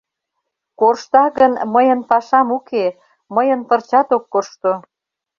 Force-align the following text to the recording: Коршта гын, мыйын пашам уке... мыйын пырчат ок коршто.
Коршта 0.79 1.23
гын, 1.37 1.53
мыйын 1.73 1.99
пашам 2.09 2.47
уке... 2.57 2.85
мыйын 3.35 3.61
пырчат 3.69 4.07
ок 4.17 4.23
коршто. 4.33 4.71